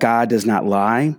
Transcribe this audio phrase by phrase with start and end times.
[0.00, 1.16] God does not lie.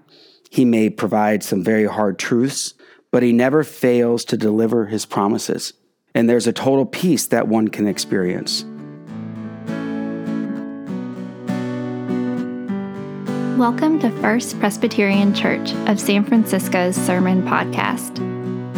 [0.50, 2.76] He may provide some very hard truths,
[3.12, 5.74] but he never fails to deliver his promises.
[6.16, 8.64] And there's a total peace that one can experience.
[13.60, 18.16] Welcome to First Presbyterian Church of San Francisco's Sermon Podcast.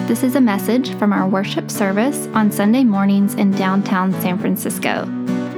[0.08, 5.06] This is a message from our worship service on Sunday mornings in downtown San Francisco.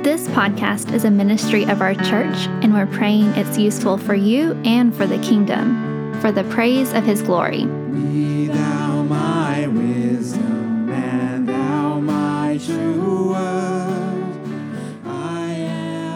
[0.04, 4.52] This podcast is a ministry of our church, and we're praying it's useful for you
[4.66, 7.64] and for the kingdom, for the praise of His glory.
[7.64, 15.06] Be thou my wisdom, and thou my true word.
[15.06, 15.54] I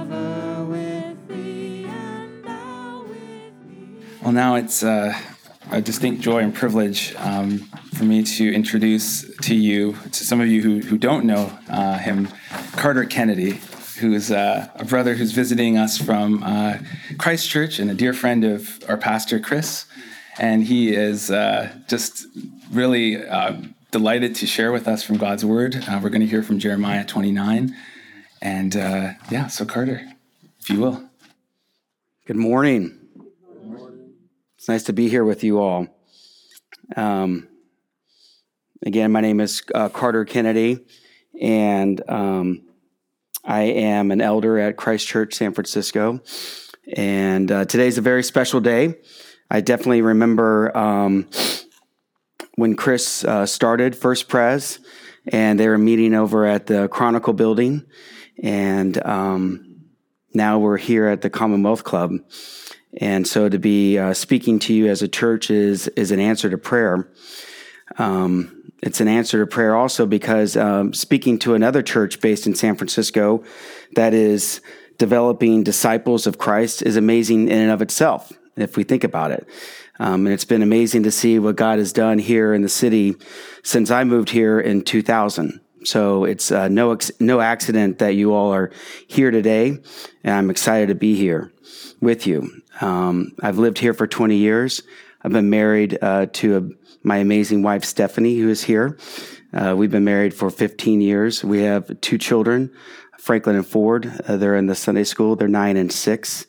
[0.02, 3.88] ever with thee, and thou with me.
[4.22, 5.18] Well, now it's uh,
[5.72, 7.60] a distinct joy and privilege um,
[7.94, 11.98] for me to introduce to you, to some of you who, who don't know uh,
[12.00, 12.28] him,
[12.74, 13.62] Carter Kennedy,
[13.98, 16.78] who's uh, a brother who's visiting us from uh,
[17.18, 19.86] Christ Church and a dear friend of our pastor, Chris.
[20.40, 22.26] And he is uh, just
[22.72, 23.56] really uh,
[23.92, 25.76] delighted to share with us from God's Word.
[25.88, 27.76] Uh, we're going to hear from Jeremiah 29.
[28.42, 30.08] And yeah, so Carter,
[30.60, 31.04] if you will.
[32.26, 33.00] Good morning.
[34.58, 35.88] It's nice to be here with you all.
[36.96, 37.48] Um,
[38.86, 40.86] again, my name is uh, Carter Kennedy,
[41.40, 42.67] and um,
[43.48, 46.20] I am an elder at Christ Church San Francisco.
[46.96, 48.96] And uh, today's a very special day.
[49.50, 51.30] I definitely remember um,
[52.56, 54.80] when Chris uh, started First Pres,
[55.30, 57.86] and they were meeting over at the Chronicle building.
[58.44, 59.86] And um,
[60.34, 62.12] now we're here at the Commonwealth Club.
[63.00, 66.50] And so to be uh, speaking to you as a church is, is an answer
[66.50, 67.10] to prayer.
[67.98, 72.56] Um, it's an answer to prayer also because um, speaking to another church based in
[72.56, 73.44] San Francisco
[73.96, 74.62] that is
[74.98, 79.48] developing disciples of Christ is amazing in and of itself, if we think about it.
[80.00, 83.16] Um, and it's been amazing to see what God has done here in the city
[83.64, 85.60] since I moved here in 2000.
[85.84, 88.72] So it's uh, no ex- no accident that you all are
[89.08, 89.78] here today,
[90.24, 91.52] and I'm excited to be here
[92.02, 92.62] with you.
[92.82, 94.84] Um, I've lived here for 20 years.
[95.22, 98.98] I've been married uh, to a, my amazing wife Stephanie, who is here.
[99.54, 101.42] Uh, we've been married for 15 years.
[101.42, 102.74] We have two children,
[103.18, 104.12] Franklin and Ford.
[104.28, 105.38] Uh, they're in the Sunday school.
[105.38, 106.46] They're nine and six.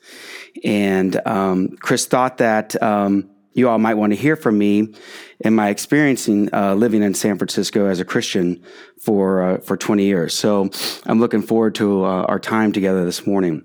[0.64, 4.94] And um, Chris thought that um, you all might want to hear from me
[5.38, 8.60] in my experiencing uh, living in San Francisco as a Christian
[9.00, 10.34] for uh, for 20 years.
[10.34, 10.70] So
[11.06, 13.64] I'm looking forward to uh, our time together this morning.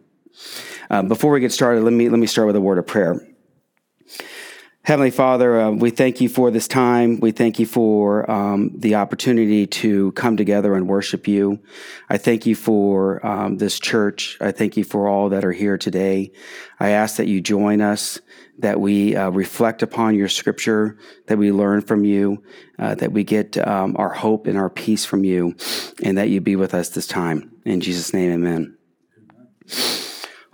[0.92, 3.32] Uh, before we get started, let me let me start with a word of prayer.
[4.85, 7.21] Heavenly Father, uh, we thank you for this time.
[7.21, 11.63] We thank you for um, the opportunity to come together and worship you.
[12.09, 14.38] I thank you for um, this church.
[14.41, 16.33] I thank you for all that are here today.
[16.81, 18.19] I ask that you join us,
[18.59, 22.44] that we uh, reflect upon your scripture, that we learn from you,
[22.77, 25.55] uh, that we get um, our hope and our peace from you,
[26.03, 27.53] and that you be with us this time.
[27.63, 28.77] In Jesus' name, amen.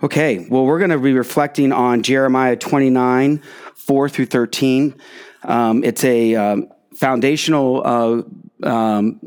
[0.02, 3.42] Okay, well, we're going to be reflecting on Jeremiah 29,
[3.90, 4.94] 4 through 13.
[5.42, 8.22] Um, it's a um, foundational uh,
[8.64, 9.20] um,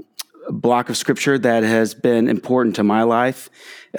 [0.49, 3.49] block of scripture that has been important to my life.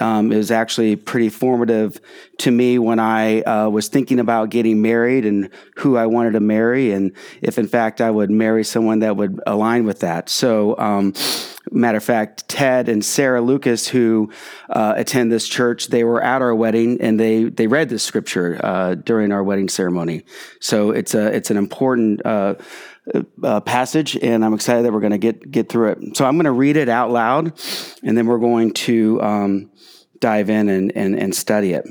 [0.01, 2.01] Um, it was actually pretty formative
[2.39, 6.39] to me when I uh, was thinking about getting married and who I wanted to
[6.39, 7.11] marry, and
[7.43, 10.29] if in fact I would marry someone that would align with that.
[10.29, 11.13] So, um,
[11.71, 14.31] matter of fact, Ted and Sarah Lucas, who
[14.69, 18.59] uh, attend this church, they were at our wedding and they they read this scripture
[18.63, 20.23] uh, during our wedding ceremony.
[20.59, 22.25] So it's a it's an important.
[22.25, 22.55] Uh,
[23.43, 26.17] uh, passage, and I'm excited that we're going to get get through it.
[26.17, 27.53] So I'm going to read it out loud,
[28.01, 29.69] and then we're going to um,
[30.19, 31.85] dive in and, and, and study it.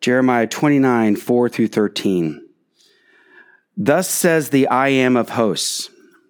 [0.00, 2.48] Jeremiah 29, 4 through 13.
[3.76, 5.90] Thus says the I am of hosts,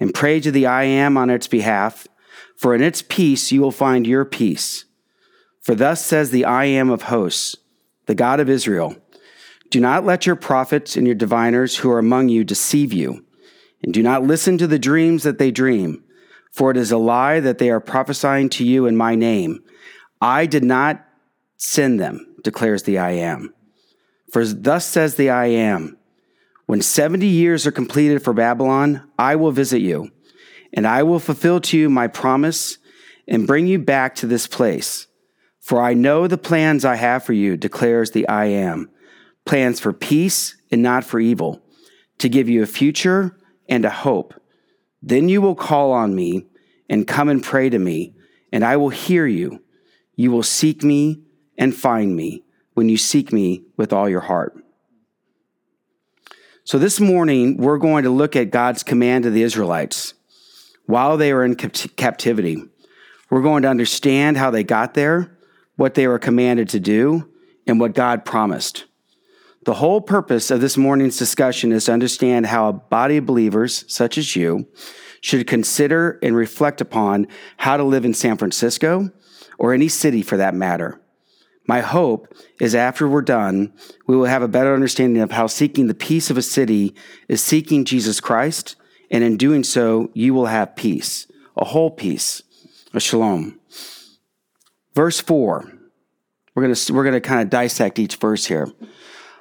[0.00, 2.08] and pray to the I am on its behalf,
[2.56, 4.86] for in its peace you will find your peace.
[5.62, 7.56] For thus says the I am of hosts,
[8.06, 8.96] the God of Israel
[9.68, 13.24] Do not let your prophets and your diviners who are among you deceive you
[13.82, 16.02] and do not listen to the dreams that they dream,
[16.52, 19.62] for it is a lie that they are prophesying to you in my name.
[20.20, 21.06] I did not
[21.56, 23.54] send them, declares the I am.
[24.32, 25.96] For thus says the I am
[26.70, 30.12] When 70 years are completed for Babylon, I will visit you,
[30.72, 32.78] and I will fulfill to you my promise
[33.26, 35.08] and bring you back to this place.
[35.58, 38.88] For I know the plans I have for you, declares the I am
[39.44, 41.60] plans for peace and not for evil,
[42.18, 43.36] to give you a future
[43.68, 44.40] and a hope.
[45.02, 46.46] Then you will call on me
[46.88, 48.14] and come and pray to me,
[48.52, 49.60] and I will hear you.
[50.14, 51.20] You will seek me
[51.58, 52.44] and find me
[52.74, 54.56] when you seek me with all your heart.
[56.64, 60.12] So, this morning, we're going to look at God's command to the Israelites
[60.84, 62.62] while they were in captivity.
[63.30, 65.38] We're going to understand how they got there,
[65.76, 67.30] what they were commanded to do,
[67.66, 68.84] and what God promised.
[69.64, 73.84] The whole purpose of this morning's discussion is to understand how a body of believers,
[73.88, 74.68] such as you,
[75.22, 77.26] should consider and reflect upon
[77.56, 79.10] how to live in San Francisco
[79.58, 81.00] or any city for that matter.
[81.70, 83.72] My hope is after we're done,
[84.08, 86.96] we will have a better understanding of how seeking the peace of a city
[87.28, 88.74] is seeking Jesus Christ,
[89.08, 92.42] and in doing so, you will have peace, a whole peace,
[92.92, 93.60] a shalom.
[94.96, 95.72] Verse 4.
[96.56, 98.72] We're going to we're going to kind of dissect each verse here.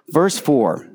[0.08, 0.88] Verse 4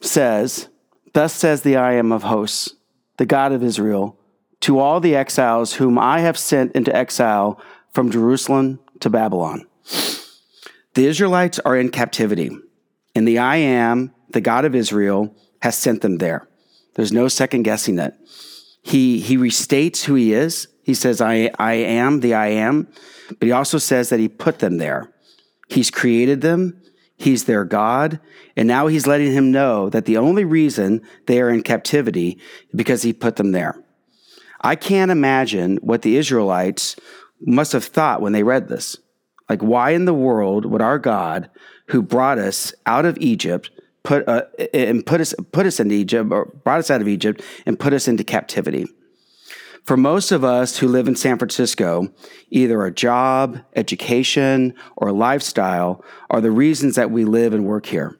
[0.00, 0.68] says,
[1.12, 2.74] Thus says the I am of hosts,
[3.18, 4.18] the God of Israel,
[4.62, 7.60] to all the exiles whom I have sent into exile
[7.92, 9.66] from Jerusalem to Babylon.
[10.94, 12.50] The Israelites are in captivity,
[13.14, 16.48] and the I am, the God of Israel, has sent them there.
[16.94, 18.14] There's no second guessing it.
[18.82, 20.68] He, he restates who he is.
[20.82, 22.88] He says, I, I am the I am,
[23.28, 25.12] but he also says that he put them there.
[25.68, 26.80] He's created them.
[27.18, 28.20] He's their God.
[28.56, 32.38] And now he's letting him know that the only reason they are in captivity
[32.68, 33.82] is because he put them there.
[34.60, 36.96] I can't imagine what the Israelites
[37.40, 38.96] must have thought when they read this.
[39.48, 41.50] Like, why in the world would our God,
[41.88, 43.70] who brought us out of Egypt,
[44.02, 44.42] put uh,
[44.74, 47.92] and put us put us into Egypt, or brought us out of Egypt and put
[47.92, 48.86] us into captivity?
[49.84, 52.12] For most of us who live in San Francisco,
[52.50, 58.18] either a job, education, or lifestyle are the reasons that we live and work here.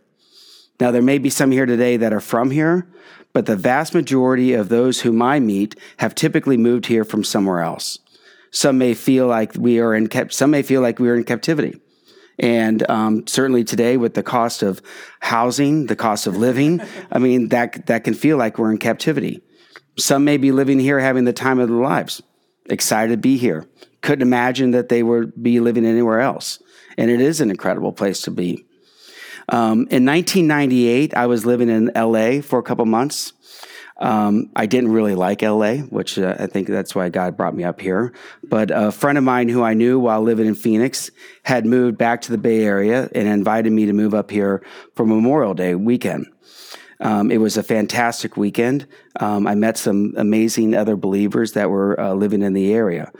[0.79, 2.87] Now, there may be some here today that are from here,
[3.33, 7.63] but the vast majority of those whom I meet have typically moved here from somewhere
[7.63, 7.99] else.
[8.51, 11.25] Some may feel like we are in cap- some may feel like we are in
[11.25, 11.81] captivity.
[12.39, 14.83] And um, certainly today, with the cost of
[15.21, 16.81] housing, the cost of living,
[17.13, 19.43] I mean that that can feel like we're in captivity.
[19.99, 22.23] Some may be living here having the time of their lives,
[22.69, 23.67] excited to be here.
[24.03, 26.63] Couldn't imagine that they would be living anywhere else.
[26.99, 28.67] And it is an incredible place to be.
[29.49, 33.33] Um, in 1998, I was living in LA for a couple months.
[33.99, 37.65] Um, I didn't really like LA, which uh, I think that's why God brought me
[37.65, 38.13] up here.
[38.43, 41.11] But a friend of mine who I knew while living in Phoenix
[41.45, 44.63] had moved back to the Bay Area and invited me to move up here
[44.95, 46.27] for Memorial Day weekend.
[47.01, 48.87] Um, it was a fantastic weekend.
[49.21, 53.13] Um, I met some amazing other believers that were uh, living in the area.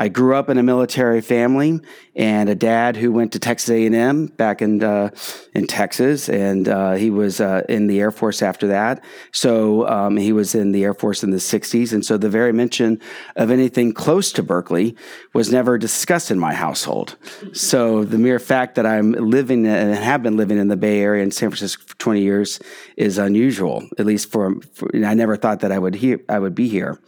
[0.00, 1.78] I grew up in a military family
[2.16, 5.10] and a dad who went to Texas A&M back in uh,
[5.54, 9.04] in Texas, and uh, he was uh, in the Air Force after that.
[9.30, 12.50] So um, he was in the Air Force in the '60s, and so the very
[12.50, 12.98] mention
[13.36, 14.96] of anything close to Berkeley
[15.34, 17.18] was never discussed in my household.
[17.52, 21.22] So the mere fact that I'm living and have been living in the Bay Area
[21.22, 22.58] in San Francisco for 20 years
[22.96, 23.86] is unusual.
[23.98, 26.98] At least for, for I never thought that I would hear I would be here.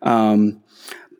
[0.00, 0.61] Um,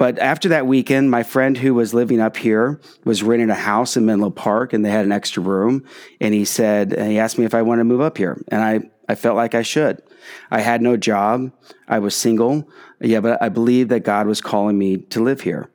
[0.02, 3.96] but after that weekend, my friend who was living up here was renting a house
[3.96, 5.84] in Menlo Park and they had an extra room.
[6.20, 8.42] And he said, and he asked me if I wanted to move up here.
[8.48, 10.02] And I, I felt like I should.
[10.50, 11.52] I had no job.
[11.86, 12.68] I was single.
[13.00, 15.70] Yeah, but I believed that God was calling me to live here.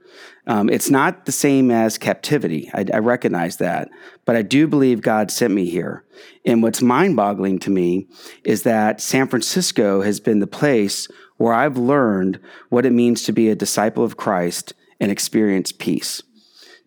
[0.46, 2.70] Um, it's not the same as captivity.
[2.74, 3.88] I, I, recognize that.
[4.26, 6.04] But I do believe God sent me here.
[6.46, 8.08] And what's mind boggling to me
[8.44, 12.40] is that San Francisco has been the place where I've learned
[12.70, 16.22] what it means to be a disciple of Christ and experience peace.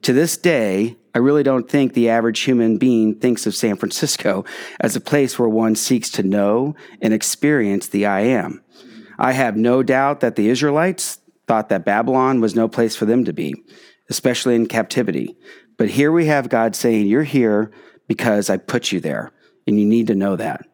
[0.03, 4.45] To this day, I really don't think the average human being thinks of San Francisco
[4.81, 8.63] as a place where one seeks to know and experience the I am.
[9.19, 13.25] I have no doubt that the Israelites thought that Babylon was no place for them
[13.25, 13.55] to be,
[14.09, 15.37] especially in captivity.
[15.77, 17.71] But here we have God saying, You're here
[18.07, 19.33] because I put you there,
[19.67, 20.67] and you need to know that.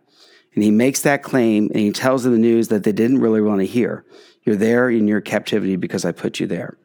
[0.56, 3.42] And he makes that claim and he tells them the news that they didn't really
[3.42, 4.04] want to hear.
[4.42, 6.78] You're there in your captivity because I put you there.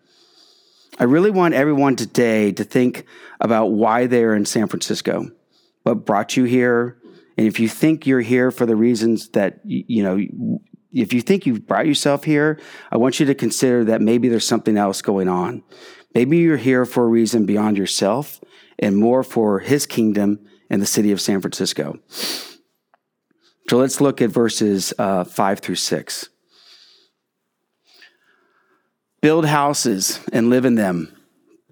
[1.00, 3.06] I really want everyone today to think
[3.40, 5.32] about why they're in San Francisco,
[5.84, 6.98] what brought you here.
[7.38, 10.60] And if you think you're here for the reasons that, you know,
[10.92, 12.60] if you think you've brought yourself here,
[12.92, 15.64] I want you to consider that maybe there's something else going on.
[16.14, 18.42] Maybe you're here for a reason beyond yourself
[18.78, 22.00] and more for his kingdom and the city of San Francisco.
[23.70, 26.30] So let's look at verses uh, 5 through 6.
[29.22, 31.16] Build houses and live in them,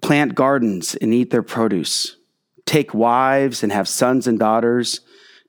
[0.02, 2.16] plant gardens and eat their produce.
[2.64, 5.00] Take wives and have sons and daughters.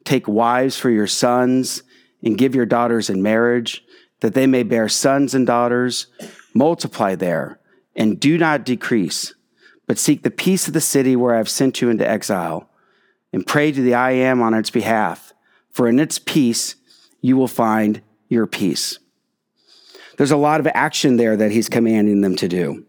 [0.04, 1.84] Take wives for your sons
[2.24, 3.84] and give your daughters in marriage,
[4.22, 6.08] that they may bear sons and daughters.
[6.54, 7.60] Multiply there
[7.96, 9.34] and do not decrease,
[9.88, 12.70] but seek the peace of the city where I have sent you into exile,
[13.34, 15.31] and pray to the I am on its behalf,
[15.72, 16.76] for in its peace
[17.22, 19.00] you will find your peace.
[20.18, 22.86] There's a lot of action there that he's commanding them to do.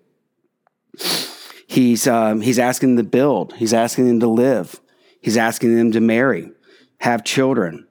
[1.66, 4.80] He's, um, he's asking them to build, he's asking them to live,
[5.20, 6.50] he's asking them to marry,
[6.98, 7.86] have children.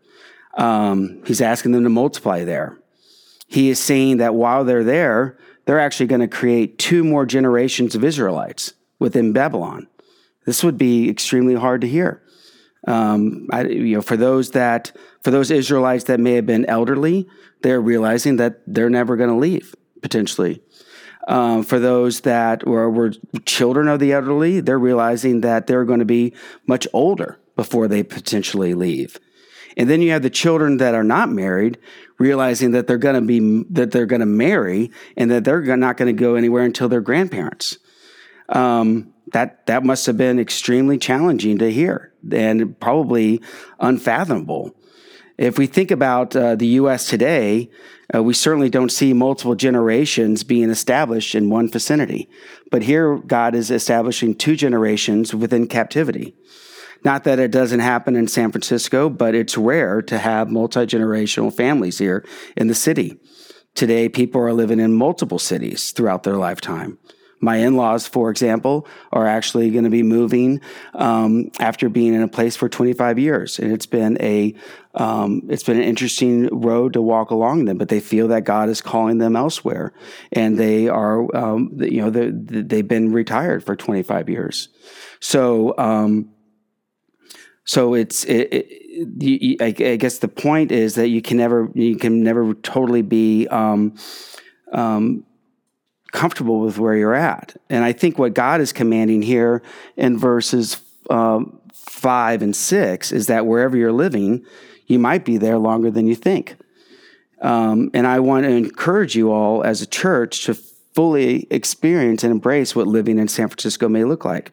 [0.55, 2.77] Um, he's asking them to multiply there.
[3.47, 7.95] He is saying that while they're there, they're actually going to create two more generations
[7.95, 9.87] of Israelites within Babylon.
[10.45, 12.21] This would be extremely hard to hear.
[12.87, 17.27] Um, I, you know, for those that for those Israelites that may have been elderly,
[17.61, 20.61] they're realizing that they're never going to leave potentially.
[21.27, 23.13] Um, for those that were, were
[23.45, 26.33] children of the elderly, they're realizing that they're going to be
[26.65, 29.19] much older before they potentially leave.
[29.77, 31.77] And then you have the children that are not married,
[32.17, 35.97] realizing that they're going to be that they're going to marry and that they're not
[35.97, 37.77] going to go anywhere until their grandparents.
[38.49, 43.41] Um, that that must have been extremely challenging to hear and probably
[43.79, 44.75] unfathomable.
[45.37, 47.07] If we think about uh, the U.S.
[47.07, 47.69] today,
[48.13, 52.29] uh, we certainly don't see multiple generations being established in one vicinity.
[52.69, 56.35] But here, God is establishing two generations within captivity.
[57.03, 61.51] Not that it doesn't happen in San Francisco, but it's rare to have multi generational
[61.51, 62.23] families here
[62.55, 63.17] in the city.
[63.73, 66.99] Today, people are living in multiple cities throughout their lifetime.
[67.41, 70.61] My in laws, for example, are actually going to be moving
[70.93, 74.53] um, after being in a place for 25 years, and it's been a
[74.93, 77.77] um, it's been an interesting road to walk along them.
[77.77, 79.91] But they feel that God is calling them elsewhere,
[80.31, 84.69] and they are um, you know they've been retired for 25 years.
[85.19, 86.29] So um,
[87.63, 91.95] so it's it, it, I, I, guess the point is that you can never you
[91.95, 93.95] can never totally be um,
[94.73, 95.25] um,
[96.11, 97.55] comfortable with where you're at.
[97.69, 99.61] And I think what God is commanding here
[99.95, 100.77] in verses
[101.09, 104.45] um, five and six is that wherever you're living,
[104.87, 106.57] you might be there longer than you think.
[107.41, 112.31] Um, and I want to encourage you all as a church to fully experience and
[112.31, 114.51] embrace what living in San Francisco may look like.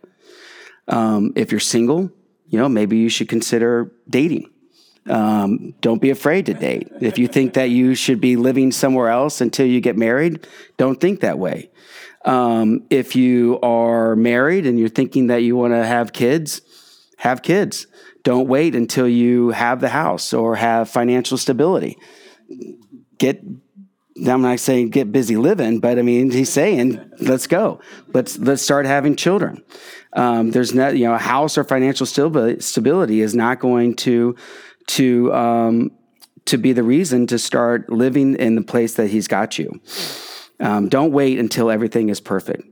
[0.87, 2.11] Um, if you're single,
[2.47, 4.51] you know, maybe you should consider dating.
[5.09, 6.89] Um, don't be afraid to date.
[7.01, 10.47] If you think that you should be living somewhere else until you get married,
[10.77, 11.71] don't think that way.
[12.25, 16.61] Um, if you are married and you're thinking that you want to have kids,
[17.19, 17.87] have kids.
[18.23, 21.97] Don't wait until you have the house or have financial stability.
[23.19, 23.43] Get
[24.27, 27.81] I'm not saying get busy living, but I mean he's saying let's go.
[28.13, 29.63] Let's let's start having children.
[30.13, 34.35] Um, there's not you know a house or financial stability is not going to
[34.89, 35.91] to um,
[36.47, 39.81] to be the reason to start living in the place that He's got you.
[40.61, 42.65] Um, don't wait until everything is perfect.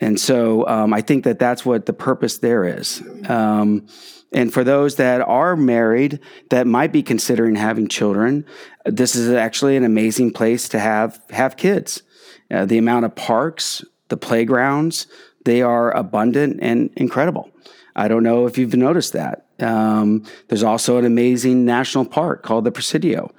[0.00, 3.02] And so um, I think that that's what the purpose there is.
[3.28, 3.88] Um,
[4.32, 8.44] and for those that are married that might be considering having children,
[8.84, 12.02] this is actually an amazing place to have have kids.
[12.50, 15.06] Uh, the amount of parks, the playgrounds,
[15.44, 17.50] they are abundant and incredible.
[17.96, 19.47] I don't know if you've noticed that.
[19.60, 23.32] Um, there's also an amazing national park called the Presidio.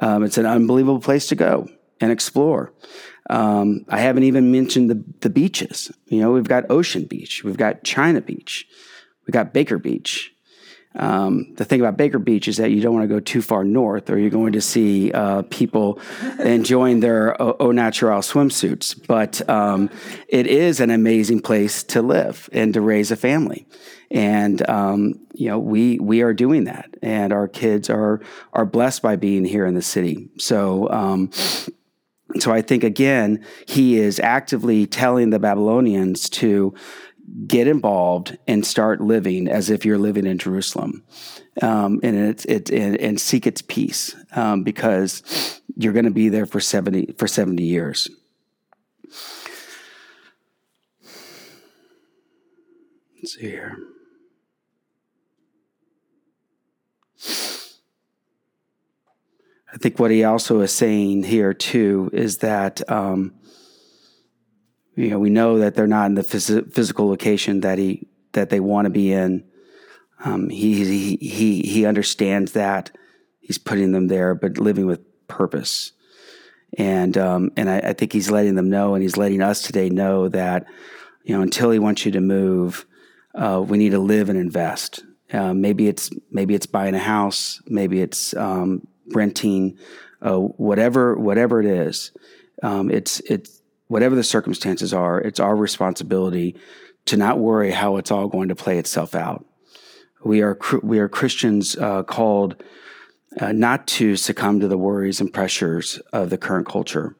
[0.00, 1.68] Um, it's an unbelievable place to go
[2.00, 2.72] and explore.
[3.30, 5.92] Um, I haven't even mentioned the, the beaches.
[6.06, 8.66] You know, we've got Ocean Beach, we've got China Beach,
[9.26, 10.34] we've got Baker Beach.
[10.94, 13.64] Um, the thing about Baker Beach is that you don't want to go too far
[13.64, 15.98] north, or you're going to see uh, people
[16.40, 18.94] enjoying their au natural swimsuits.
[19.06, 19.88] But um,
[20.28, 23.66] it is an amazing place to live and to raise a family,
[24.12, 28.20] and um, you know we we are doing that, and our kids are
[28.52, 30.28] are blessed by being here in the city.
[30.38, 30.88] So.
[30.90, 31.30] Um,
[32.38, 36.74] so I think again, he is actively telling the Babylonians to
[37.46, 41.04] get involved and start living as if you're living in Jerusalem,
[41.60, 46.30] um, and it's it and, and, seek its peace um, because you're going to be
[46.30, 48.08] there for seventy for seventy years.
[53.22, 53.76] Let's see here.
[59.72, 63.34] I think what he also is saying here too is that um,
[64.94, 68.50] you know, we know that they're not in the phys- physical location that he that
[68.50, 69.44] they want to be in.
[70.24, 72.90] Um, he, he, he, he understands that
[73.40, 75.92] he's putting them there, but living with purpose.
[76.78, 79.90] And, um, and I, I think he's letting them know, and he's letting us today
[79.90, 80.64] know that,
[81.24, 82.86] you know, until he wants you to move,
[83.34, 85.04] uh, we need to live and invest.
[85.32, 89.78] Uh, maybe it's maybe it's buying a house, maybe it's um, renting,
[90.20, 92.12] uh, whatever whatever it is.
[92.62, 95.20] Um, it's it's whatever the circumstances are.
[95.20, 96.56] It's our responsibility
[97.06, 99.44] to not worry how it's all going to play itself out.
[100.24, 102.62] We are we are Christians uh, called
[103.40, 107.16] uh, not to succumb to the worries and pressures of the current culture,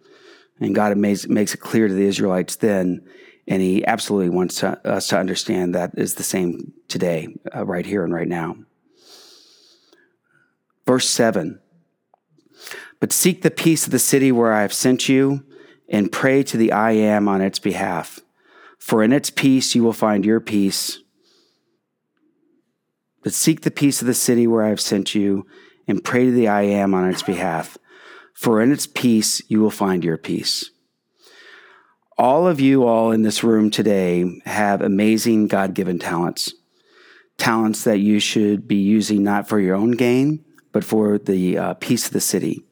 [0.61, 3.03] and God makes makes it clear to the Israelites then
[3.47, 7.87] and he absolutely wants to, us to understand that is the same today, uh, right
[7.87, 8.57] here and right now.
[10.87, 11.61] Verse 7
[13.03, 15.43] But seek the peace of the city where I have sent you,
[15.89, 18.21] and pray to the I am on its behalf.
[18.79, 21.01] For in its peace you will find your peace.
[23.25, 25.49] But seek the peace of the city where I have sent you,
[25.89, 27.77] and pray to the I am on its behalf.
[28.35, 30.71] For in its peace you will find your peace
[32.23, 36.55] all of you all in this room today have amazing God given talents.
[37.37, 41.75] Talents that you should be using not for your own gain, but for the uh,
[41.75, 42.63] peace of the city.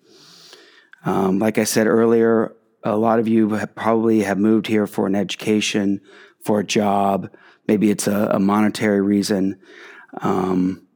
[1.05, 5.07] Um, like I said earlier, a lot of you have probably have moved here for
[5.07, 6.01] an education,
[6.43, 7.31] for a job.
[7.67, 9.59] Maybe it's a, a monetary reason.
[10.21, 10.87] Um,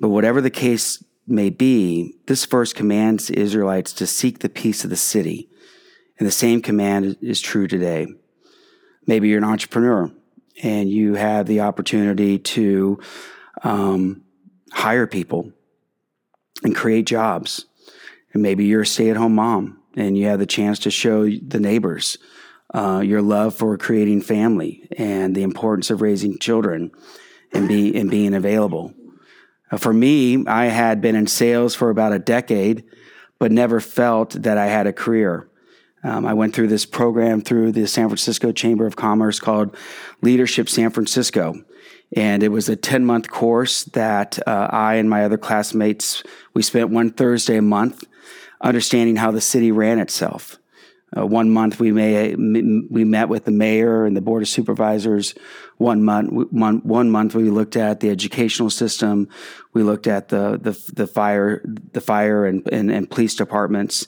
[0.00, 4.84] but whatever the case may be, this verse commands the Israelites to seek the peace
[4.84, 5.48] of the city.
[6.18, 8.06] And the same command is true today.
[9.06, 10.12] Maybe you're an entrepreneur
[10.62, 13.00] and you have the opportunity to
[13.62, 14.22] um,
[14.72, 15.52] hire people
[16.62, 17.66] and create jobs.
[18.32, 21.28] And maybe you're a stay at home mom and you have the chance to show
[21.28, 22.18] the neighbors
[22.74, 26.92] uh, your love for creating family and the importance of raising children
[27.52, 28.94] and, be, and being available.
[29.70, 32.84] Uh, for me, I had been in sales for about a decade,
[33.38, 35.48] but never felt that I had a career.
[36.02, 39.76] Um, I went through this program through the San Francisco Chamber of Commerce called
[40.22, 41.62] Leadership San Francisco.
[42.16, 46.22] And it was a 10 month course that uh, I and my other classmates,
[46.54, 48.04] we spent one Thursday a month
[48.60, 50.58] understanding how the city ran itself.
[51.16, 55.34] Uh, one month we may we met with the mayor and the board of supervisors.
[55.80, 59.30] One month one, month we looked at the educational system.
[59.72, 64.06] We looked at the the, the fire the fire and, and, and police departments.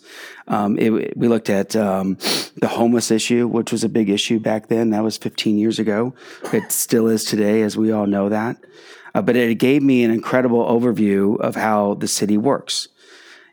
[0.49, 2.19] Um, it, we looked at um,
[2.61, 4.91] the homeless issue, which was a big issue back then.
[4.91, 6.15] That was 15 years ago.
[6.53, 8.59] It still is today, as we all know that.
[9.15, 12.89] Uh, but it gave me an incredible overview of how the city works.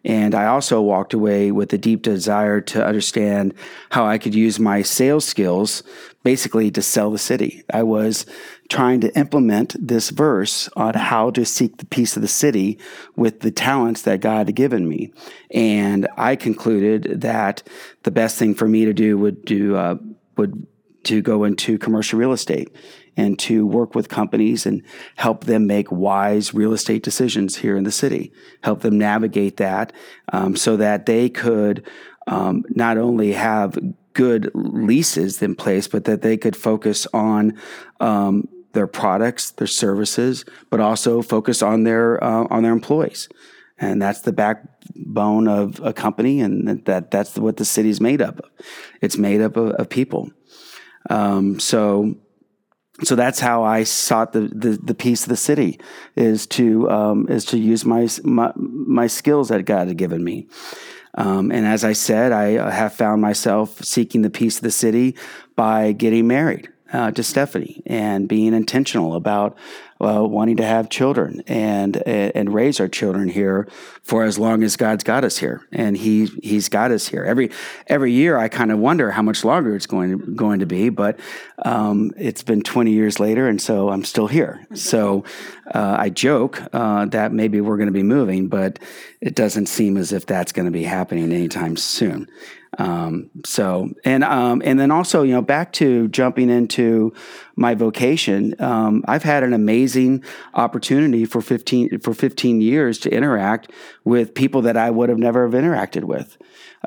[0.06, 3.54] And I also walked away with a deep desire to understand
[3.90, 5.84] how I could use my sales skills
[6.24, 7.64] basically to sell the city.
[7.74, 8.26] I was
[8.70, 12.78] trying to implement this verse on how to seek the peace of the city
[13.16, 15.12] with the talents that God had given me.
[15.52, 17.64] And I concluded that
[18.04, 19.96] the best thing for me to do would do uh,
[20.38, 20.68] would
[21.04, 22.76] to go into commercial real estate
[23.20, 24.82] and to work with companies and
[25.18, 28.32] help them make wise real estate decisions here in the city,
[28.64, 29.92] help them navigate that
[30.32, 31.86] um, so that they could
[32.28, 33.78] um, not only have
[34.14, 37.60] good leases in place, but that they could focus on
[38.00, 43.28] um, their products, their services, but also focus on their uh, on their employees.
[43.82, 48.40] And that's the backbone of a company, and that that's what the city's made up
[48.40, 48.50] of.
[49.02, 50.32] It's made up of, of people.
[51.10, 52.16] Um, so
[53.04, 55.80] so that's how I sought the, the, the, peace of the city
[56.16, 60.48] is to um, is to use my, my, my skills that God had given me.
[61.16, 65.16] Um, and as I said, I have found myself seeking the peace of the city
[65.56, 69.58] by getting married uh, to Stephanie and being intentional about
[70.02, 73.68] uh, wanting to have children and and raise our children here
[74.10, 77.24] for as long as God's got us here, and He He's got us here.
[77.24, 77.52] Every
[77.86, 80.90] every year, I kind of wonder how much longer it's going to, going to be,
[80.90, 81.20] but
[81.64, 84.66] um, it's been 20 years later, and so I'm still here.
[84.74, 85.26] So
[85.76, 88.80] uh, I joke uh, that maybe we're going to be moving, but
[89.22, 92.28] it doesn't seem as if that's going to be happening anytime soon.
[92.78, 97.14] Um, so and um, and then also you know back to jumping into
[97.56, 103.72] my vocation, um, I've had an amazing opportunity for fifteen for fifteen years to interact
[104.04, 106.38] with people that I would have never have interacted with.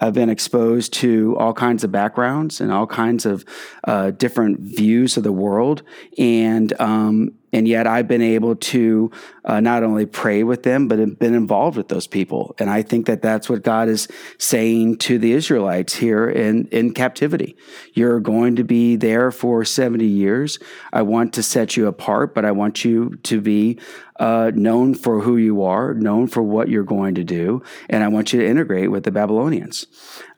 [0.00, 3.44] I've been exposed to all kinds of backgrounds and all kinds of
[3.84, 5.82] uh, different views of the world,
[6.16, 9.10] and um, and yet I've been able to
[9.44, 12.54] uh, not only pray with them, but have been involved with those people.
[12.58, 16.94] And I think that that's what God is saying to the Israelites here in, in
[16.94, 17.56] captivity.
[17.92, 20.58] You're going to be there for 70 years.
[20.92, 23.78] I want to set you apart, but I want you to be
[24.22, 28.08] uh, known for who you are, known for what you're going to do, and I
[28.08, 29.86] want you to integrate with the Babylonians.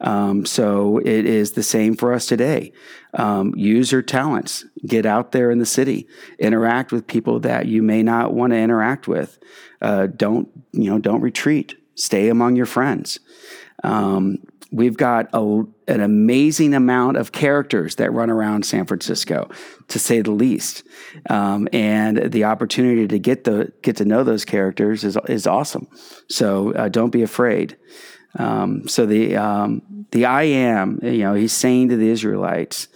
[0.05, 2.73] Um, so it is the same for us today.
[3.14, 6.07] Um, use your talents, get out there in the city,
[6.38, 9.38] interact with people that you may not want to interact with.
[9.81, 10.99] Uh, don't you know?
[10.99, 11.75] Don't retreat.
[11.95, 13.19] Stay among your friends.
[13.83, 14.38] Um,
[14.73, 19.49] we've got a, an amazing amount of characters that run around San Francisco,
[19.88, 20.83] to say the least.
[21.31, 25.88] Um, and the opportunity to get the get to know those characters is is awesome.
[26.29, 27.79] So uh, don't be afraid.
[28.37, 32.88] Um, so the um, the I am, you know, he's saying to the Israelites,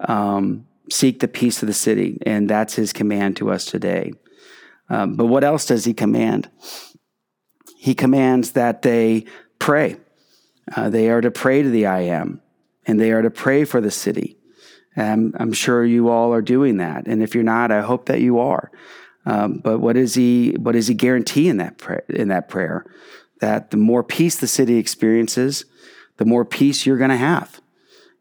[0.00, 4.12] um, seek the peace of the city, and that's his command to us today.
[4.88, 6.50] Um, but what else does he command?
[7.76, 9.24] He commands that they
[9.58, 9.96] pray.
[10.74, 12.40] Uh, they are to pray to the I am,
[12.86, 14.36] and they are to pray for the city.
[14.96, 18.20] And I'm sure you all are doing that, and if you're not, I hope that
[18.20, 18.70] you are.
[19.26, 20.52] Um, but what is he?
[20.52, 22.04] What does he guaranteeing that prayer?
[22.08, 22.84] In that prayer,
[23.40, 25.64] that the more peace the city experiences,
[26.16, 27.60] the more peace you're going to have.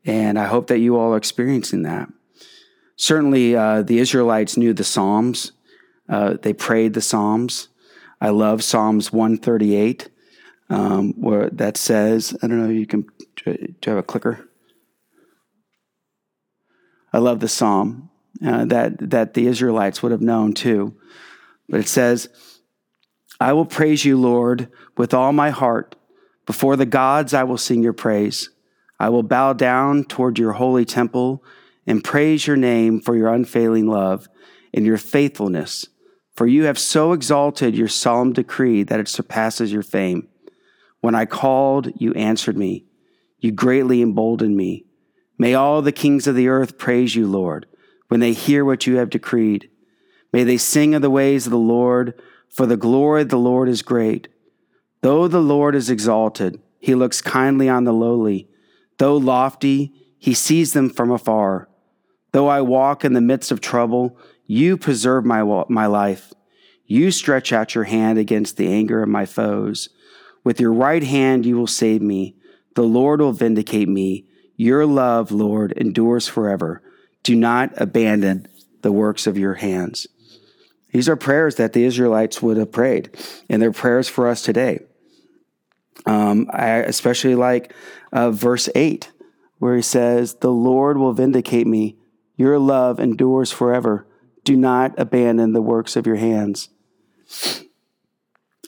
[0.05, 2.10] And I hope that you all are experiencing that.
[2.95, 5.51] Certainly, uh, the Israelites knew the Psalms.
[6.08, 7.69] Uh, they prayed the Psalms.
[8.21, 10.10] I love Psalms 138,
[10.69, 13.05] um, where that says, I don't know, you can,
[13.38, 14.49] do you have a clicker?
[17.13, 18.10] I love the Psalm
[18.45, 20.95] uh, that, that the Israelites would have known too.
[21.67, 22.29] But it says,
[23.39, 25.95] I will praise you, Lord, with all my heart.
[26.45, 28.49] Before the gods, I will sing your praise.
[28.99, 31.43] I will bow down toward your holy temple
[31.88, 34.28] and praise your name for your unfailing love
[34.73, 35.88] and your faithfulness.
[36.36, 40.28] For you have so exalted your solemn decree that it surpasses your fame.
[41.02, 42.86] When I called, you answered me.
[43.39, 44.86] You greatly emboldened me.
[45.38, 47.65] May all the kings of the earth praise you, Lord,
[48.10, 49.69] when they hear what you have decreed.
[50.34, 53.69] May they sing of the ways of the Lord for the glory of the Lord
[53.69, 54.27] is great.
[55.01, 58.49] Though the Lord is exalted, he looks kindly on the lowly.
[58.97, 61.69] Though lofty, he sees them from afar.
[62.31, 66.33] Though I walk in the midst of trouble, you preserve my, my life.
[66.85, 69.89] You stretch out your hand against the anger of my foes.
[70.43, 72.35] With your right hand, you will save me.
[72.75, 74.25] The Lord will vindicate me.
[74.55, 76.81] Your love, Lord, endures forever.
[77.23, 78.47] Do not abandon
[78.81, 80.07] the works of your hands.
[80.91, 83.10] These are prayers that the Israelites would have prayed,
[83.49, 84.80] and they're prayers for us today.
[86.06, 87.73] Um, I especially like
[88.12, 89.12] uh, verse 8,
[89.60, 91.97] where he says, The Lord will vindicate me.
[92.38, 94.08] Your love endures forever.
[94.43, 96.69] Do not abandon the works of your hands.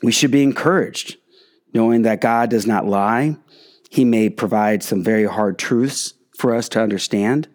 [0.03, 1.17] We should be encouraged,
[1.73, 3.37] knowing that God does not lie.
[3.89, 7.47] He may provide some very hard truths for us to understand,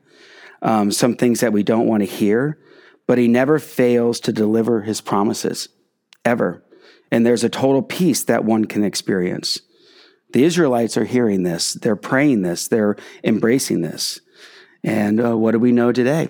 [0.62, 2.58] um, some things that we don't want to hear
[3.06, 5.68] but he never fails to deliver his promises,
[6.24, 6.64] ever.
[7.10, 9.60] And there's a total peace that one can experience.
[10.32, 14.20] The Israelites are hearing this, they're praying this, they're embracing this.
[14.82, 16.28] And uh, what do we know today?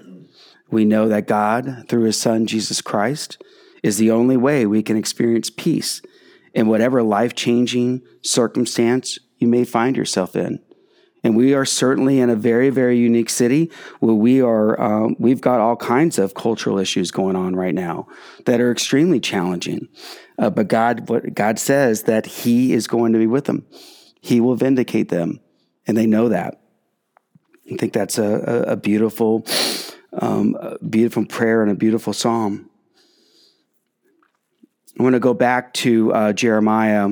[0.70, 3.42] We know that God, through his son Jesus Christ,
[3.82, 6.02] is the only way we can experience peace
[6.54, 10.58] in whatever life changing circumstance you may find yourself in
[11.24, 15.40] and we are certainly in a very very unique city where we are uh, we've
[15.40, 18.06] got all kinds of cultural issues going on right now
[18.44, 19.88] that are extremely challenging.
[20.38, 23.66] Uh, but god what god says that he is going to be with them.
[24.20, 25.40] He will vindicate them
[25.86, 26.60] and they know that.
[27.70, 28.24] I think that's a,
[28.68, 29.44] a, a beautiful
[30.12, 32.70] um, a beautiful prayer and a beautiful psalm.
[34.98, 37.10] I want to go back to uh, jeremiah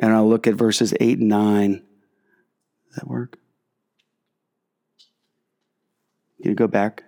[0.00, 1.82] and i'll look at verses 8 and 9
[3.00, 3.38] that work?
[6.38, 7.04] You go back.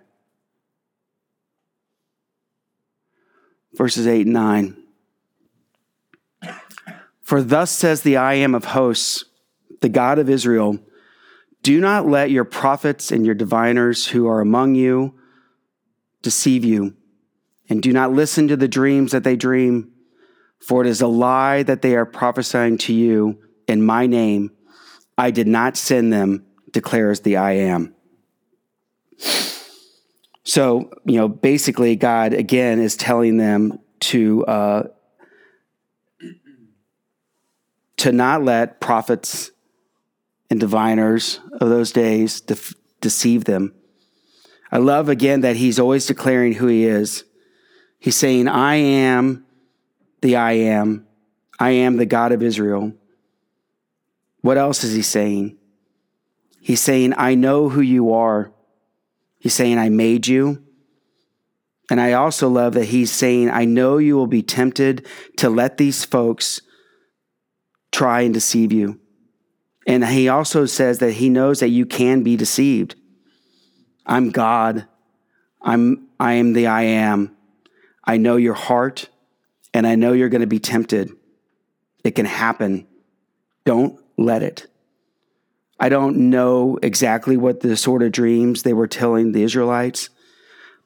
[3.73, 4.77] Verses 8 and 9.
[7.21, 9.25] For thus says the I am of hosts,
[9.81, 10.77] the God of Israel
[11.63, 15.15] Do not let your prophets and your diviners who are among you
[16.21, 16.95] deceive you,
[17.69, 19.91] and do not listen to the dreams that they dream,
[20.59, 24.51] for it is a lie that they are prophesying to you in my name.
[25.17, 27.93] I did not send them, declares the I am.
[30.43, 34.83] So, you know, basically, God again is telling them to uh,
[37.97, 39.51] to not let prophets
[40.49, 42.57] and diviners of those days de-
[42.99, 43.73] deceive them.
[44.71, 47.23] I love again that He's always declaring who He is.
[47.99, 49.45] He's saying, I am
[50.21, 51.07] the I am.
[51.59, 52.93] I am the God of Israel.
[54.43, 55.57] What else is he saying?
[56.59, 58.51] He's saying, I know who you are.
[59.39, 60.61] He's saying, I made you.
[61.89, 65.77] And I also love that he's saying, I know you will be tempted to let
[65.77, 66.59] these folks
[67.91, 68.99] try and deceive you.
[69.87, 72.95] And he also says that he knows that you can be deceived.
[74.05, 74.87] I'm God.
[75.61, 77.35] I'm I am the I am.
[78.03, 79.07] I know your heart
[79.73, 81.11] and I know you're going to be tempted.
[82.03, 82.87] It can happen.
[83.65, 84.67] Don't let it.
[85.79, 90.09] I don't know exactly what the sort of dreams they were telling the Israelites,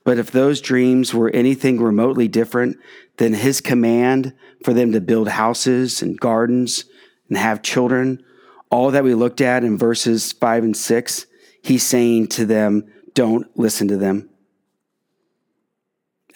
[0.04, 2.78] but if those dreams were anything remotely different
[3.18, 6.86] than his command for them to build houses and gardens
[7.28, 8.24] and have children,
[8.70, 11.26] all that we looked at in verses five and six,
[11.62, 14.30] he's saying to them, don't listen to them.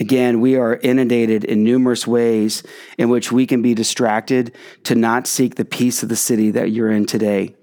[0.01, 2.63] Again, we are inundated in numerous ways
[2.97, 4.51] in which we can be distracted
[4.85, 7.55] to not seek the peace of the city that you're in today.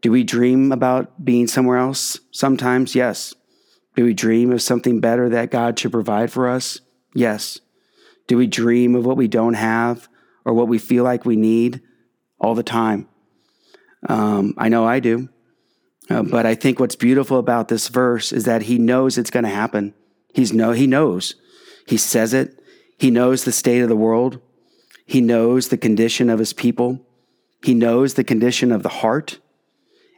[0.00, 2.20] Do we dream about being somewhere else?
[2.30, 3.34] Sometimes, yes.
[3.96, 6.82] Do we dream of something better that God should provide for us?
[7.16, 7.58] Yes.
[8.28, 10.08] Do we dream of what we don't have
[10.44, 11.80] or what we feel like we need?
[12.38, 13.08] All the time.
[14.08, 15.28] Um, I know I do.
[16.08, 19.42] Uh, but I think what's beautiful about this verse is that he knows it's going
[19.42, 19.94] to happen.
[20.34, 21.34] He's no, he knows.
[21.86, 22.62] He says it.
[22.98, 24.40] He knows the state of the world.
[25.06, 27.04] He knows the condition of his people.
[27.64, 29.38] He knows the condition of the heart.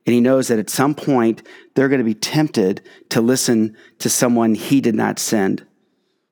[0.04, 1.42] And he knows that at some point
[1.74, 5.64] they're going to be tempted to listen to someone he did not send,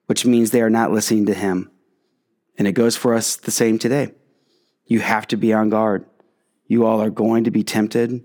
[0.07, 1.71] which means they are not listening to him.
[2.59, 4.13] And it goes for us the same today.
[4.87, 6.05] You have to be on guard.
[6.67, 8.25] You all are going to be tempted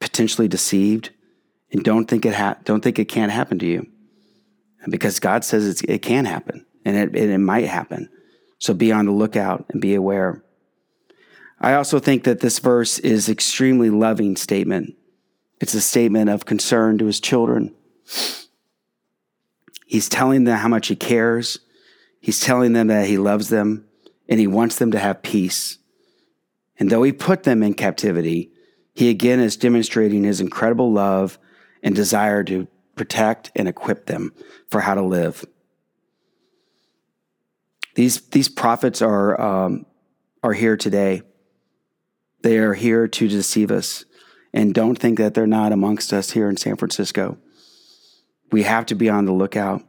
[0.00, 1.10] potentially deceived,
[1.72, 3.86] and don't think it ha- don't think it can't happen to you,
[4.90, 8.08] because God says it can happen, and it, and it might happen.
[8.58, 10.42] So be on the lookout and be aware.
[11.60, 14.94] I also think that this verse is extremely loving statement.
[15.60, 17.74] It's a statement of concern to his children.
[19.86, 21.58] He's telling them how much he cares.
[22.20, 23.86] He's telling them that he loves them
[24.28, 25.78] and he wants them to have peace.
[26.78, 28.52] And though he put them in captivity,
[28.94, 31.38] he again is demonstrating his incredible love
[31.82, 34.32] and desire to protect and equip them
[34.68, 35.44] for how to live.
[37.94, 39.86] These, these prophets are, um,
[40.42, 41.22] are here today.
[42.42, 44.04] They are here to deceive us.
[44.52, 47.38] And don't think that they're not amongst us here in San Francisco.
[48.50, 49.82] We have to be on the lookout.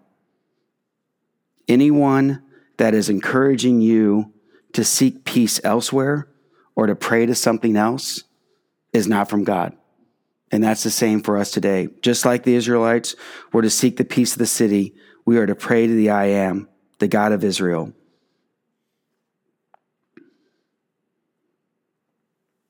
[1.67, 2.43] Anyone
[2.77, 4.33] that is encouraging you
[4.73, 6.27] to seek peace elsewhere
[6.75, 8.23] or to pray to something else
[8.91, 9.75] is not from God.
[10.51, 11.89] And that's the same for us today.
[12.01, 13.15] Just like the Israelites
[13.53, 16.25] were to seek the peace of the city, we are to pray to the I
[16.25, 17.93] am, the God of Israel.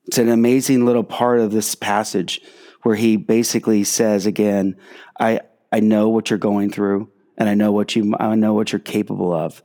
[0.08, 2.42] It's an amazing little part of this passage
[2.82, 4.76] where he basically says again,
[5.20, 8.72] I, I know what you're going through and I know what you I know what
[8.72, 9.64] you're capable of.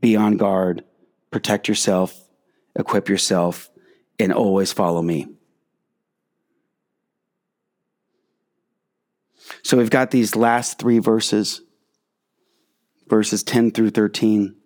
[0.00, 0.84] Be on guard,
[1.30, 2.28] protect yourself,
[2.76, 3.70] equip yourself,
[4.18, 5.28] and always follow me.
[9.62, 11.62] So we've got these last three verses,
[13.08, 14.56] verses 10 through 13.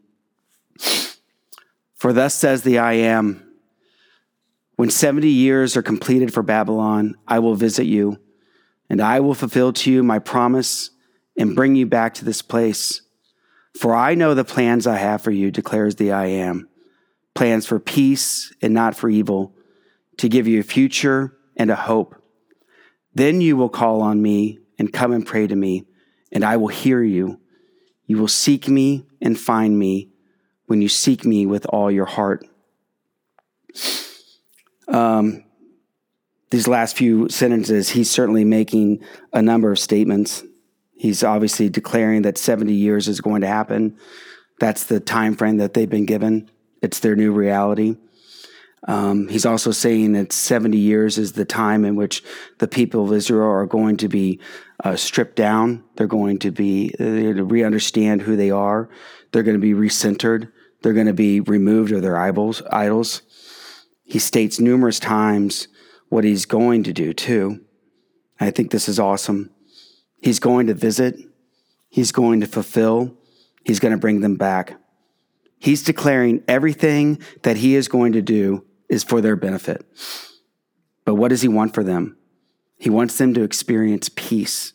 [1.95, 3.43] For thus says the I am,
[4.77, 8.19] when 70 years are completed for Babylon, I will visit you,
[8.91, 10.91] and I will fulfill to you my promise
[11.39, 13.03] and bring you back to this place.
[13.79, 16.69] For I know the plans I have for you, declares the I am
[17.35, 19.55] plans for peace and not for evil,
[20.17, 22.15] to give you a future and a hope.
[23.13, 25.85] Then you will call on me and come and pray to me,
[26.33, 27.41] and I will hear you.
[28.07, 30.11] You will seek me and find me
[30.67, 32.47] when you seek me with all your heart.
[34.89, 35.45] Um,
[36.51, 40.45] these last few sentences, he's certainly making a number of statements.
[40.97, 43.97] He's obviously declaring that 70 years is going to happen.
[44.61, 46.51] That's the time frame that they've been given.
[46.81, 47.97] It's their new reality.
[48.87, 52.23] Um, he's also saying that 70 years is the time in which
[52.59, 54.41] the people of Israel are going to be
[54.83, 55.83] uh, stripped down.
[55.97, 58.91] They're going to be to re-understand who they are.
[59.33, 60.53] They're going to be recentered.
[60.83, 62.63] They're going to be removed of their idols.
[62.71, 63.23] Idols.
[64.05, 65.69] He states numerous times
[66.11, 67.65] what he's going to do too.
[68.39, 69.51] I think this is awesome.
[70.21, 71.17] He's going to visit.
[71.89, 73.17] He's going to fulfill.
[73.65, 74.79] He's going to bring them back.
[75.59, 79.85] He's declaring everything that he is going to do is for their benefit.
[81.05, 82.17] But what does he want for them?
[82.79, 84.73] He wants them to experience peace.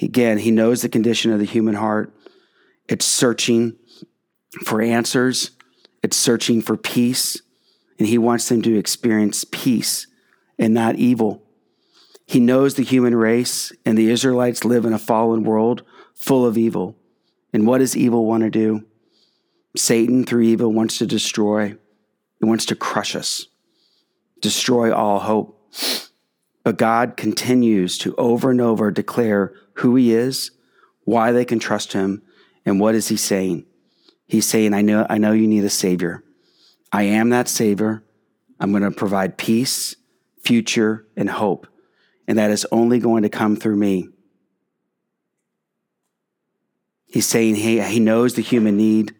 [0.00, 2.12] Again, he knows the condition of the human heart,
[2.88, 3.76] It's searching
[4.64, 5.52] for answers,
[6.02, 7.40] it's searching for peace,
[7.98, 10.06] and He wants them to experience peace
[10.58, 11.42] and not evil.
[12.26, 15.82] He knows the human race, and the Israelites live in a fallen world
[16.14, 16.96] full of evil.
[17.52, 18.84] And what does evil want to do?
[19.76, 21.76] Satan, through evil, wants to destroy,
[22.46, 23.46] wants to crush us,
[24.40, 25.52] destroy all hope.
[26.62, 30.50] But God continues to over and over declare who He is,
[31.04, 32.22] why they can trust Him,
[32.64, 33.66] and what is He saying?
[34.26, 36.24] He's saying, I know, I know you need a Savior.
[36.92, 38.02] I am that Savior.
[38.58, 39.94] I'm going to provide peace,
[40.42, 41.68] future, and hope.
[42.26, 44.08] And that is only going to come through me.
[47.06, 49.14] He's saying he, he knows the human need.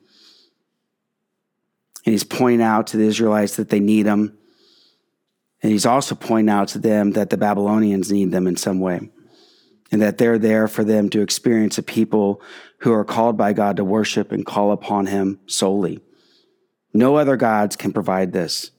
[2.07, 4.38] And he's pointing out to the Israelites that they need him.
[5.61, 9.11] And he's also pointing out to them that the Babylonians need them in some way.
[9.90, 12.40] And that they're there for them to experience a people
[12.79, 16.01] who are called by God to worship and call upon him solely.
[16.95, 18.71] No other gods can provide this.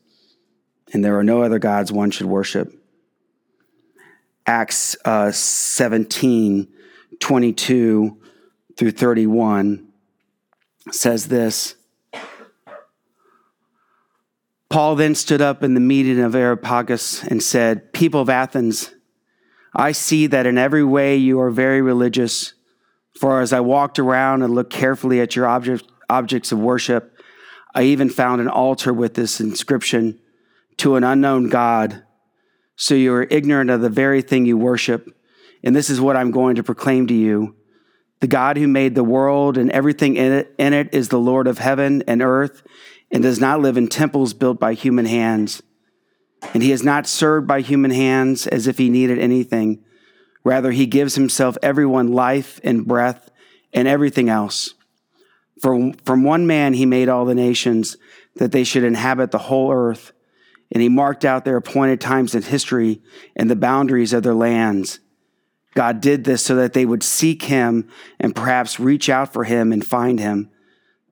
[0.94, 2.74] And there are no other gods one should worship.
[4.46, 6.68] Acts uh, 17,
[7.20, 8.18] 22
[8.78, 9.88] through 31
[10.92, 11.76] says this
[14.70, 18.92] Paul then stood up in the meeting of Areopagus and said, People of Athens,
[19.74, 22.54] I see that in every way you are very religious.
[23.18, 27.18] For as I walked around and looked carefully at your object, objects of worship,
[27.74, 30.20] I even found an altar with this inscription
[30.78, 32.04] to an unknown God.
[32.76, 35.16] So you are ignorant of the very thing you worship.
[35.64, 37.56] And this is what I'm going to proclaim to you.
[38.20, 41.48] The God who made the world and everything in it, in it is the Lord
[41.48, 42.64] of heaven and earth
[43.12, 45.62] and does not live in temples built by human hands.
[46.54, 49.84] And he is not served by human hands as if he needed anything.
[50.44, 53.32] Rather, he gives himself everyone life and breath
[53.74, 54.74] and everything else.
[55.62, 57.98] For from one man he made all the nations
[58.36, 60.12] that they should inhabit the whole earth.
[60.72, 63.02] And he marked out their appointed times in history
[63.36, 65.00] and the boundaries of their lands.
[65.74, 67.88] God did this so that they would seek him
[68.20, 70.50] and perhaps reach out for him and find him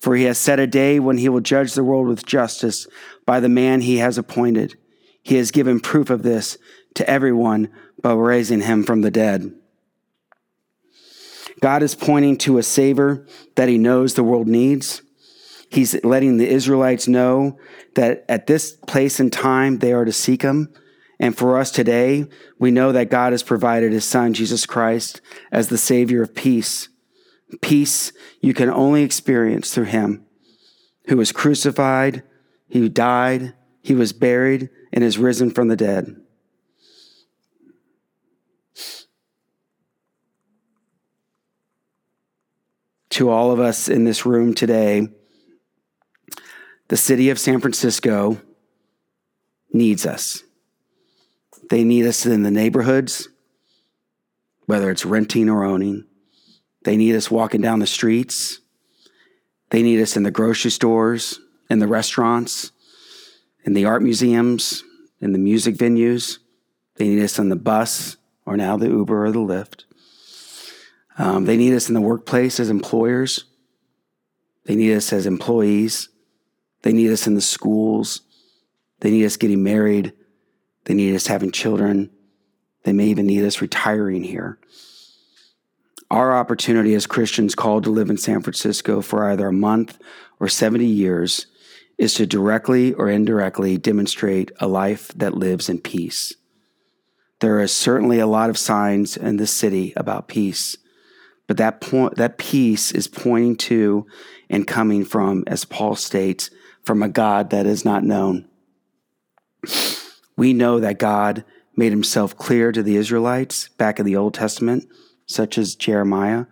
[0.00, 2.86] for he has set a day when he will judge the world with justice
[3.26, 4.76] by the man he has appointed.
[5.22, 6.56] He has given proof of this
[6.94, 9.52] to everyone by raising him from the dead.
[11.60, 15.02] God is pointing to a Savior that he knows the world needs.
[15.70, 17.58] He's letting the Israelites know
[17.94, 20.72] that at this place and time they are to seek him.
[21.20, 22.26] And for us today,
[22.58, 26.88] we know that God has provided his Son, Jesus Christ, as the Savior of peace.
[27.60, 30.26] Peace you can only experience through him
[31.08, 32.22] who was crucified,
[32.68, 36.16] he died, he was buried, and is risen from the dead.
[43.10, 45.08] To all of us in this room today,
[46.88, 48.40] the city of San Francisco
[49.72, 50.42] needs us.
[51.70, 53.28] They need us in the neighborhoods,
[54.66, 56.04] whether it's renting or owning.
[56.88, 58.60] They need us walking down the streets.
[59.68, 62.72] They need us in the grocery stores, in the restaurants,
[63.62, 64.84] in the art museums,
[65.20, 66.38] in the music venues.
[66.96, 69.84] They need us on the bus or now the Uber or the Lyft.
[71.18, 73.44] Um, they need us in the workplace as employers.
[74.64, 76.08] They need us as employees.
[76.84, 78.22] They need us in the schools.
[79.00, 80.14] They need us getting married.
[80.86, 82.08] They need us having children.
[82.84, 84.58] They may even need us retiring here.
[86.10, 89.98] Our opportunity as Christians called to live in San Francisco for either a month
[90.40, 91.46] or 70 years
[91.98, 96.34] is to directly or indirectly demonstrate a life that lives in peace.
[97.40, 100.76] There is certainly a lot of signs in this city about peace,
[101.46, 104.06] but that point, that peace is pointing to
[104.48, 106.50] and coming from, as Paul states,
[106.82, 108.48] from a God that is not known.
[110.36, 111.44] We know that God
[111.76, 114.88] made himself clear to the Israelites back in the Old Testament
[115.28, 116.46] such as Jeremiah,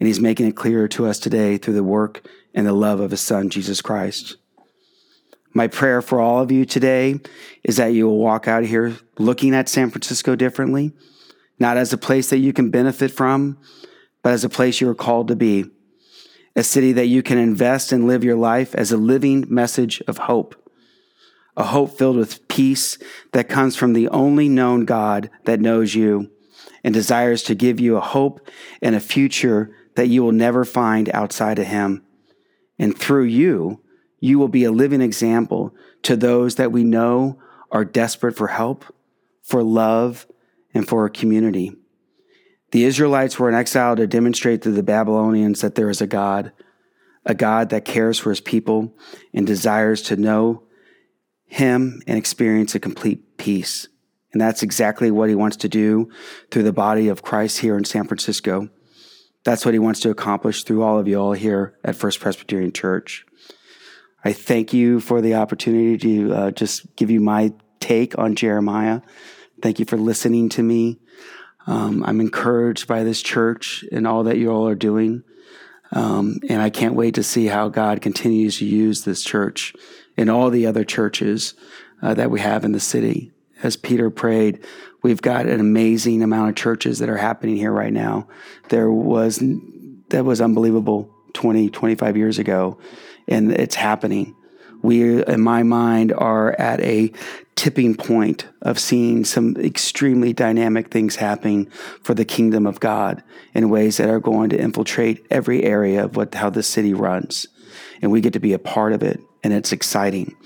[0.00, 3.12] and he's making it clearer to us today through the work and the love of
[3.12, 4.36] his son, Jesus Christ.
[5.54, 7.20] My prayer for all of you today
[7.62, 10.92] is that you will walk out of here looking at San Francisco differently,
[11.58, 13.58] not as a place that you can benefit from,
[14.22, 15.64] but as a place you are called to be.
[16.56, 20.16] a city that you can invest and live your life as a living message of
[20.16, 20.56] hope,
[21.56, 22.98] a hope filled with peace
[23.32, 26.30] that comes from the only known God that knows you
[26.86, 28.48] and desires to give you a hope
[28.80, 32.04] and a future that you will never find outside of Him.
[32.78, 33.80] And through you,
[34.20, 37.40] you will be a living example to those that we know
[37.72, 38.84] are desperate for help,
[39.42, 40.28] for love,
[40.72, 41.72] and for a community.
[42.70, 46.52] The Israelites were in exile to demonstrate to the Babylonians that there is a God,
[47.24, 48.94] a God that cares for his people
[49.34, 50.62] and desires to know
[51.46, 53.88] him and experience a complete peace.
[54.32, 56.10] And that's exactly what he wants to do
[56.50, 58.68] through the body of Christ here in San Francisco.
[59.44, 62.72] That's what he wants to accomplish through all of you all here at First Presbyterian
[62.72, 63.24] Church.
[64.24, 69.02] I thank you for the opportunity to uh, just give you my take on Jeremiah.
[69.62, 70.98] Thank you for listening to me.
[71.68, 75.22] Um, I'm encouraged by this church and all that you all are doing.
[75.92, 79.74] Um, and I can't wait to see how God continues to use this church
[80.16, 81.54] and all the other churches
[82.02, 83.32] uh, that we have in the city.
[83.62, 84.64] As Peter prayed,
[85.02, 88.28] we've got an amazing amount of churches that are happening here right now.
[88.68, 89.42] There was,
[90.10, 92.78] that was unbelievable 20, 25 years ago,
[93.28, 94.36] and it's happening
[94.82, 97.12] we, in my mind, are at a
[97.54, 101.66] tipping point of seeing some extremely dynamic things happening
[102.02, 103.22] for the kingdom of God
[103.54, 107.48] in ways that are going to infiltrate every area of what how the city runs.
[108.00, 110.36] And we get to be a part of it, and it's exciting.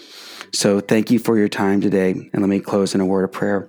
[0.53, 2.11] So thank you for your time today.
[2.11, 3.69] And let me close in a word of prayer.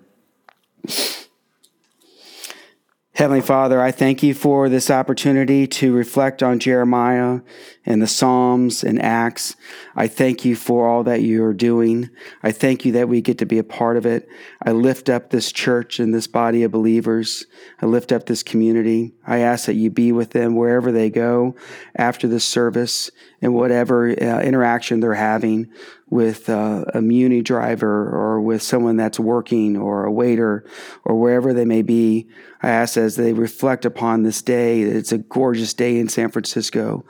[3.14, 7.42] Heavenly Father, I thank you for this opportunity to reflect on Jeremiah
[7.86, 9.56] and the Psalms and Acts.
[9.96, 12.10] I thank you for all that you are doing.
[12.42, 14.28] I thank you that we get to be a part of it.
[14.66, 17.46] I lift up this church and this body of believers.
[17.82, 19.14] I lift up this community.
[19.28, 21.56] I ask that you be with them wherever they go
[21.96, 23.12] after this service
[23.42, 25.70] and whatever uh, interaction they're having
[26.12, 30.66] with uh, a muni driver or with someone that's working or a waiter
[31.05, 32.28] or wherever they may be.
[32.62, 37.05] I ask as they reflect upon this day, it's a gorgeous day in San Francisco.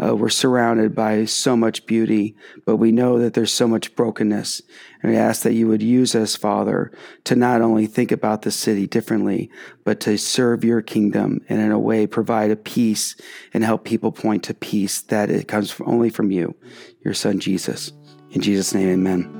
[0.00, 4.62] Uh, we're surrounded by so much beauty, but we know that there's so much brokenness.
[5.02, 6.92] And we ask that you would use us, Father,
[7.24, 9.50] to not only think about the city differently,
[9.82, 13.16] but to serve your kingdom and in a way provide a peace
[13.52, 16.54] and help people point to peace that it comes only from you,
[17.04, 17.92] your son Jesus.
[18.34, 19.30] In Jesus' name, amen.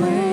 [0.00, 0.29] slain.